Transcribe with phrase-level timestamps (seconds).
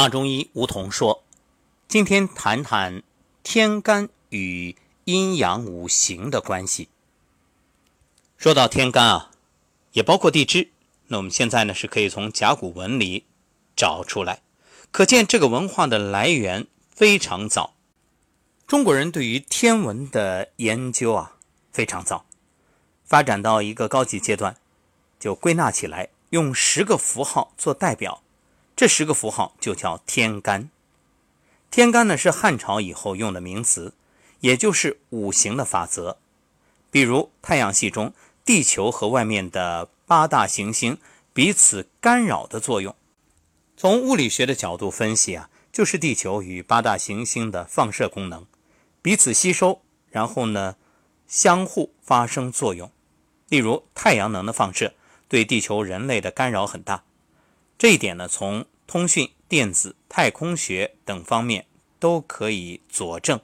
[0.00, 1.24] 大中医吴桐说
[1.86, 3.02] ：“今天谈谈
[3.42, 6.88] 天干与阴阳五行的关系。
[8.38, 9.30] 说到天干啊，
[9.92, 10.70] 也包括地支。
[11.08, 13.26] 那我们现在呢是可以从甲骨文里
[13.76, 14.40] 找出来，
[14.90, 17.74] 可见这个文化的来源非常早。
[18.66, 21.36] 中国人对于天文的研究啊
[21.70, 22.24] 非常早，
[23.04, 24.56] 发展到一个高级阶段，
[25.18, 28.22] 就归纳起来，用十个符号做代表。”
[28.80, 30.70] 这十个符号就叫天干。
[31.70, 33.92] 天干呢是汉朝以后用的名词，
[34.40, 36.16] 也就是五行的法则。
[36.90, 40.96] 比如太阳系中，地球和外面的八大行星
[41.34, 42.96] 彼此干扰的作用。
[43.76, 48.46] 从物理学的角度分析啊，就是地球与八大行星的放射功能，
[49.02, 50.76] 彼此吸收，然后呢
[51.28, 52.90] 相互发生作用。
[53.50, 54.94] 例如太阳能的放射
[55.28, 57.04] 对地球人类的干扰很大。
[57.80, 61.64] 这一点呢，从通讯、电子、太空学等方面
[61.98, 63.40] 都可以佐证。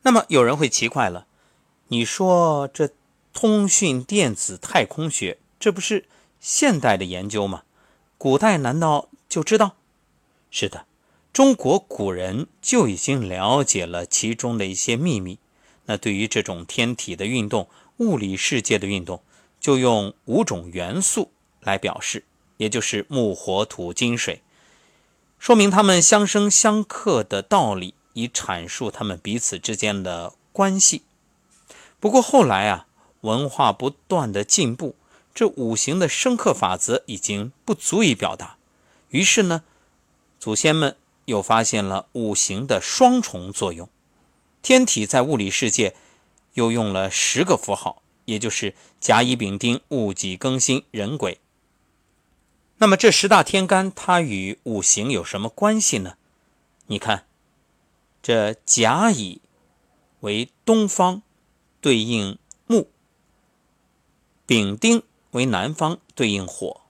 [0.00, 1.26] 那么有人会奇怪了，
[1.88, 2.88] 你说这
[3.34, 6.06] 通讯、电子、太空学，这不是
[6.40, 7.64] 现代的研究吗？
[8.16, 9.76] 古代难道就知道？
[10.50, 10.86] 是的，
[11.30, 15.38] 中国古人就已经了解了其中的一些秘密。
[15.84, 17.68] 那对于这种天体的运动、
[17.98, 19.22] 物理世界的运动，
[19.60, 22.24] 就用五种元素来表示。
[22.60, 24.42] 也就是木、火、土、金、水，
[25.38, 31.00] 说明他们相生相克的道理，以阐述他们彼此之间的关系。
[31.98, 32.86] 不过后来啊，
[33.22, 34.94] 文化不断的进步，
[35.34, 38.58] 这五行的生克法则已经不足以表达。
[39.08, 39.62] 于是呢，
[40.38, 40.94] 祖先们
[41.24, 43.88] 又发现了五行的双重作用。
[44.60, 45.96] 天体在物理世界
[46.52, 51.38] 又用了十个符号，也就是甲、乙、丙、丁、戊、己、庚、辛、壬、癸。
[52.82, 56.16] 那么这十大天干它与五行有什么关系呢？
[56.86, 57.26] 你看，
[58.22, 59.42] 这甲乙
[60.20, 61.20] 为东方，
[61.82, 62.84] 对应木；
[64.46, 66.80] 丙丁为南方，对应火；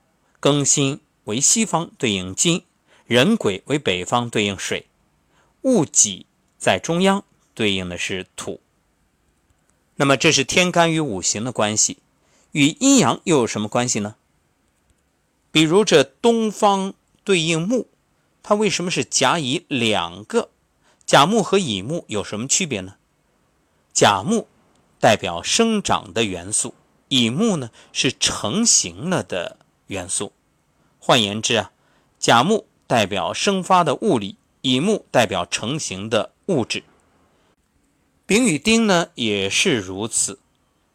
[0.40, 2.60] 庚辛为西方，对应金；
[3.08, 4.84] 壬癸为北方，对应水；
[5.62, 6.26] 戊己
[6.56, 8.60] 在中央，对应的是土。
[9.96, 11.98] 那么这是天干与五行的关系，
[12.52, 14.14] 与阴阳又有什么关系呢？
[15.52, 16.94] 比如这东方
[17.24, 17.88] 对应木，
[18.42, 20.50] 它为什么是甲乙两个？
[21.04, 22.94] 甲木和乙木有什么区别呢？
[23.92, 24.46] 甲木
[25.00, 26.74] 代表生长的元素，
[27.08, 29.58] 乙木呢是成型了的
[29.88, 30.32] 元素。
[31.00, 31.72] 换言之啊，
[32.20, 36.84] 甲木代表生发的物理，乙木代表成型的物质。
[38.24, 40.38] 丙与丁呢也是如此，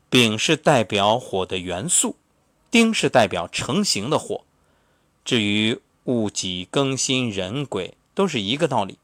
[0.09, 2.15] 丙是代表火的元素。
[2.71, 4.44] 丁是代表成型的火，
[5.25, 8.97] 至于戊己庚辛壬癸都是一个道理。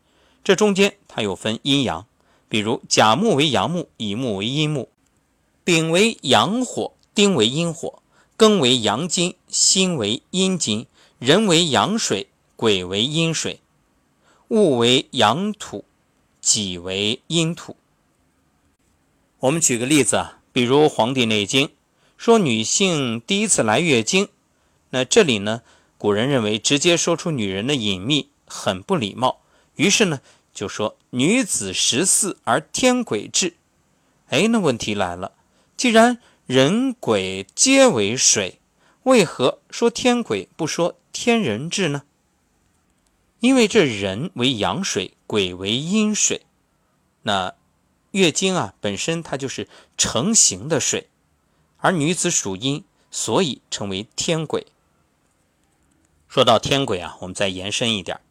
[0.44, 2.06] 这中间它又分阴阳，
[2.48, 4.88] 比如甲木为阳木，乙木为阴木；
[5.64, 8.02] 丙为阳火，丁为阴火；
[8.38, 10.86] 庚为阳金，辛为阴金；
[11.20, 13.60] 壬为阳水，癸为阴水；
[14.48, 15.84] 戊为阳土，
[16.40, 17.76] 己为阴土。
[19.40, 21.68] 我们举个例子啊，比如《黄帝内经》。
[22.18, 24.30] 说女性第一次来月经，
[24.92, 25.64] 那这里呢，
[26.02, 29.40] 古人认为直接说出女人的隐秘很不礼貌，
[29.76, 30.20] 于是呢
[30.52, 33.54] 就说女子十四而天鬼至。
[34.30, 35.34] 哎，那问题来了，
[35.78, 36.18] 既然
[36.48, 38.60] 人鬼皆为水，
[39.04, 42.02] 为何说天鬼不说天人至呢？
[43.40, 46.42] 因为这人为阳水，鬼为阴水，
[47.22, 47.54] 那
[48.10, 49.68] 月经啊本身它就是
[50.00, 51.10] 成型的水。
[51.78, 54.66] 而女子属阴，所以称为天鬼。
[56.32, 58.22] 说到天癸啊，我们再延伸一点。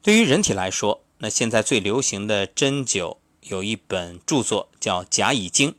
[0.00, 5.72] 对于人体来说，那现在最流行的针灸有一本著作叫《甲乙经》。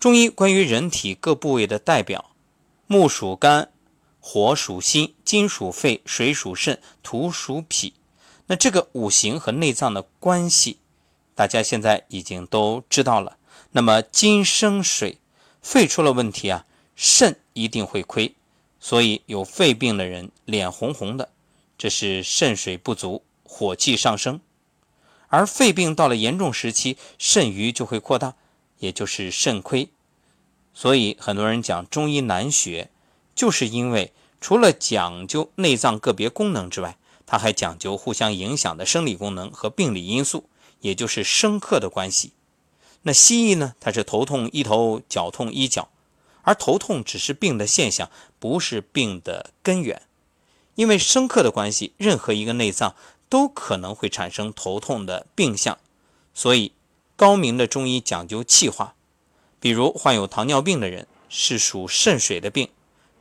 [0.00, 2.32] 中医关于人体各部位的代表，
[2.88, 3.70] 木属肝，
[4.18, 7.94] 火属心，金属肺，水属肾，土属脾。
[8.48, 10.80] 那这个五行和内脏的关系，
[11.36, 13.38] 大家现在已经都知道了。
[13.70, 15.18] 那么金生水。
[15.62, 16.66] 肺出了问题啊，
[16.96, 18.34] 肾一定会亏，
[18.80, 21.28] 所以有肺病的人脸红红的，
[21.76, 24.40] 这是肾水不足，火气上升。
[25.28, 28.34] 而肺病到了严重时期，肾盂就会扩大，
[28.78, 29.90] 也就是肾亏。
[30.72, 32.90] 所以很多人讲中医难学，
[33.34, 36.96] 就是因为除了讲究内脏个别功能之外，
[37.26, 40.48] 它还讲究互相影响的生理功能和病理因素，
[40.80, 42.32] 也就是生克的关系。
[43.02, 43.74] 那西医呢？
[43.78, 45.90] 它是头痛医头，脚痛医脚，
[46.42, 48.10] 而头痛只是病的现象，
[48.40, 50.02] 不是病的根源。
[50.74, 52.96] 因为生克的关系，任何一个内脏
[53.28, 55.78] 都可能会产生头痛的病象，
[56.34, 56.72] 所以
[57.14, 58.94] 高明的中医讲究气化。
[59.60, 62.70] 比如患有糖尿病的人是属肾水的病，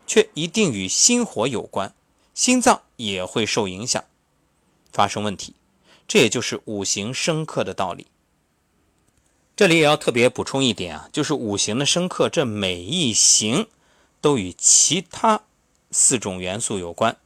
[0.08, 1.94] 却一定与心火有关，
[2.34, 4.06] 心脏也会受影响，
[4.94, 5.56] 发生问题。
[6.08, 8.08] 这也就是五行生克的道理。
[9.56, 13.68] 这里也要特别补充一点啊，就是五行的生克，这每一行
[14.22, 15.42] 都与其他
[15.92, 17.18] 四种元素有关。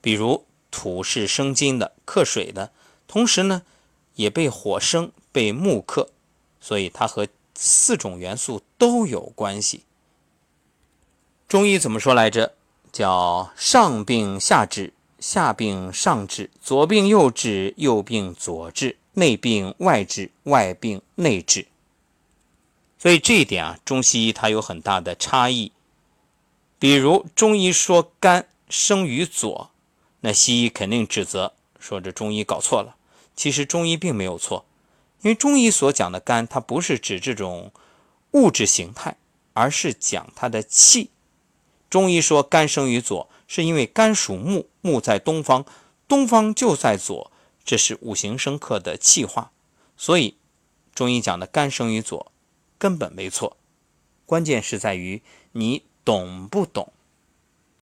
[0.00, 2.72] 比如土是生金的，克水的，
[3.06, 3.62] 同时呢
[4.14, 6.10] 也被火生，被木克，
[6.60, 9.84] 所以它和四种元素都有关系。
[11.48, 12.54] 中医怎么说来着？
[12.92, 21.66] 叫上病下治，下病上治，左病右治，右病左治，内病外治，外病内治。
[22.98, 25.70] 所以这一点啊，中西医它有很大的差异。
[26.80, 29.70] 比如中医说肝生于左。
[30.22, 32.96] 那西医肯定指责说这中医搞错了，
[33.34, 34.66] 其实中医并没有错，
[35.22, 37.72] 因为中医所讲的肝，它不是指这种
[38.32, 39.16] 物质形态，
[39.54, 41.10] 而是讲它的气。
[41.88, 45.64] 中医说肝生于左，是因为肝属木，木在东方，
[46.06, 47.32] 东方就在左，
[47.64, 49.52] 这是五行生克的气化，
[49.96, 50.36] 所以
[50.94, 52.30] 中医讲的肝生于左
[52.76, 53.56] 根本没错，
[54.26, 55.22] 关键是在于
[55.52, 56.92] 你懂不懂。